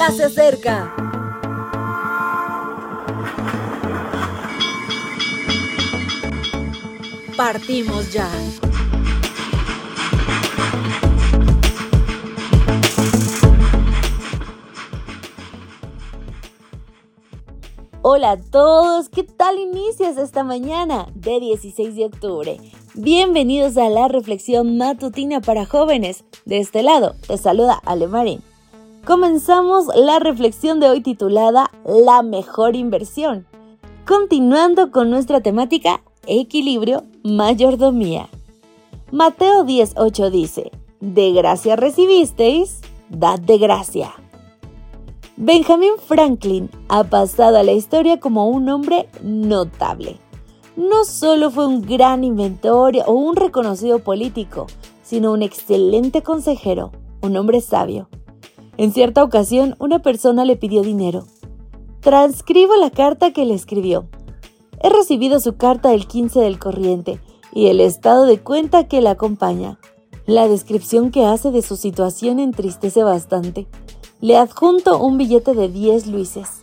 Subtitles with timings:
[0.00, 0.94] ya se acerca.
[7.36, 8.26] Partimos ya.
[18.00, 22.58] Hola a todos, ¿qué tal inicias esta mañana de 16 de octubre?
[22.94, 26.24] Bienvenidos a la reflexión matutina para jóvenes.
[26.46, 28.49] De este lado, te saluda Ale Marín.
[29.10, 33.44] Comenzamos la reflexión de hoy titulada La mejor inversión.
[34.06, 38.28] Continuando con nuestra temática Equilibrio, mayordomía.
[39.10, 40.70] Mateo 10:8 dice,
[41.00, 44.12] De gracia recibisteis, dad de gracia.
[45.36, 50.20] Benjamin Franklin ha pasado a la historia como un hombre notable.
[50.76, 54.68] No solo fue un gran inventor o un reconocido político,
[55.02, 56.92] sino un excelente consejero,
[57.22, 58.08] un hombre sabio.
[58.80, 61.26] En cierta ocasión, una persona le pidió dinero.
[62.00, 64.06] Transcribo la carta que le escribió.
[64.82, 67.20] He recibido su carta el 15 del corriente
[67.52, 69.78] y el estado de cuenta que la acompaña.
[70.24, 73.66] La descripción que hace de su situación entristece bastante.
[74.22, 76.62] Le adjunto un billete de 10 luises.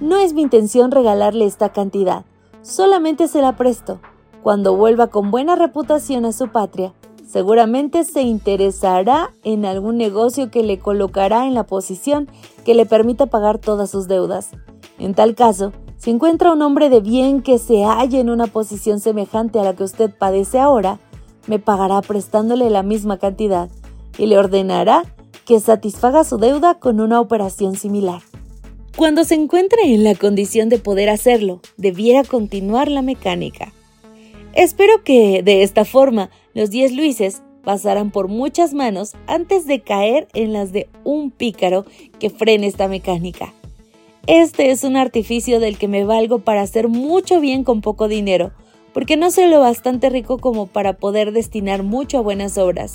[0.00, 2.24] No es mi intención regalarle esta cantidad,
[2.62, 4.00] solamente se la presto.
[4.42, 6.94] Cuando vuelva con buena reputación a su patria,
[7.30, 12.28] seguramente se interesará en algún negocio que le colocará en la posición
[12.64, 14.50] que le permita pagar todas sus deudas.
[14.98, 19.00] En tal caso, si encuentra un hombre de bien que se halle en una posición
[19.00, 20.98] semejante a la que usted padece ahora,
[21.46, 23.70] me pagará prestándole la misma cantidad
[24.18, 25.04] y le ordenará
[25.44, 28.22] que satisfaga su deuda con una operación similar.
[28.96, 33.72] Cuando se encuentre en la condición de poder hacerlo, debiera continuar la mecánica.
[34.54, 40.26] Espero que, de esta forma, los 10 Luises pasaran por muchas manos antes de caer
[40.34, 41.84] en las de un pícaro
[42.18, 43.52] que frene esta mecánica.
[44.26, 48.52] Este es un artificio del que me valgo para hacer mucho bien con poco dinero,
[48.92, 52.94] porque no soy lo bastante rico como para poder destinar mucho a buenas obras.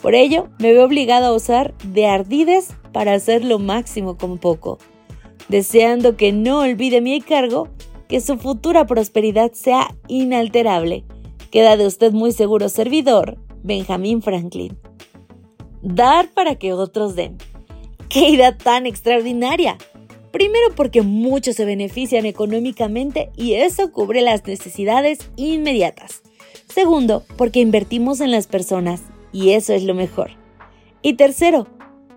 [0.00, 4.78] Por ello, me veo obligado a usar de ardides para hacer lo máximo con poco,
[5.48, 7.68] deseando que no olvide mi encargo,
[8.08, 11.04] que su futura prosperidad sea inalterable.
[11.50, 14.76] Queda de usted muy seguro servidor, Benjamin Franklin.
[15.82, 17.38] Dar para que otros den.
[18.08, 19.78] ¡Qué idea tan extraordinaria!
[20.30, 26.22] Primero porque muchos se benefician económicamente y eso cubre las necesidades inmediatas.
[26.68, 29.02] Segundo, porque invertimos en las personas
[29.32, 30.32] y eso es lo mejor.
[31.00, 31.66] Y tercero,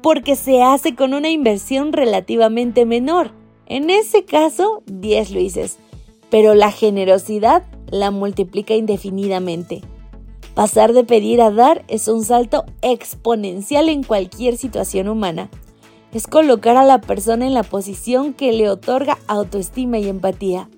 [0.02, 3.32] porque se hace con una inversión relativamente menor,
[3.70, 5.78] en ese caso 10 luises,
[6.30, 9.82] pero la generosidad la multiplica indefinidamente.
[10.56, 15.50] Pasar de pedir a dar es un salto exponencial en cualquier situación humana.
[16.12, 20.70] Es colocar a la persona en la posición que le otorga autoestima y empatía.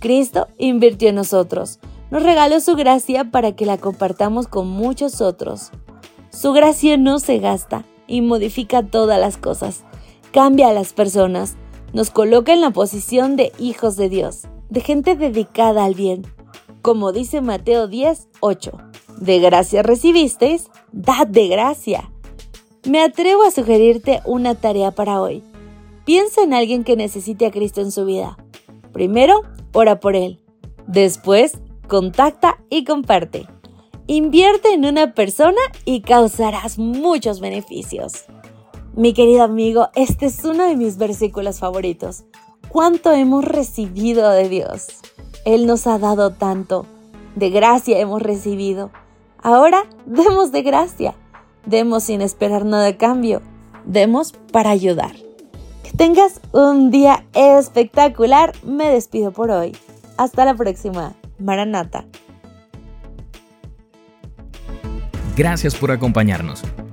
[0.00, 1.78] Cristo invirtió en nosotros,
[2.10, 5.70] nos regaló su gracia para que la compartamos con muchos otros.
[6.30, 9.84] Su gracia no se gasta y modifica todas las cosas,
[10.32, 11.56] cambia a las personas,
[11.92, 16.26] nos coloca en la posición de hijos de Dios, de gente dedicada al bien.
[16.82, 18.72] Como dice Mateo 10, 8,
[19.20, 22.10] de gracia recibisteis, dad de gracia.
[22.88, 25.42] Me atrevo a sugerirte una tarea para hoy.
[26.04, 28.38] Piensa en alguien que necesite a Cristo en su vida.
[28.92, 29.42] Primero,
[29.72, 30.40] ora por él.
[30.86, 33.46] Después, contacta y comparte.
[34.06, 38.24] Invierte en una persona y causarás muchos beneficios.
[38.94, 42.24] Mi querido amigo, este es uno de mis versículos favoritos.
[42.68, 44.88] ¿Cuánto hemos recibido de Dios?
[45.44, 46.86] Él nos ha dado tanto.
[47.36, 48.90] De gracia hemos recibido.
[49.42, 51.14] Ahora demos de gracia.
[51.66, 53.42] Demos sin esperar nada de cambio.
[53.84, 55.14] Demos para ayudar.
[55.84, 58.52] Que tengas un día espectacular.
[58.64, 59.76] Me despido por hoy.
[60.16, 61.14] Hasta la próxima.
[61.38, 62.06] Maranata.
[65.36, 66.62] Gracias por acompañarnos.